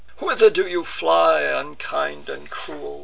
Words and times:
whither 0.17 0.49
do 0.49 0.65
you 0.67 0.83
fly? 0.83 1.41
Unkind 1.41 2.27
and 2.27 2.49
cruel! 2.49 2.99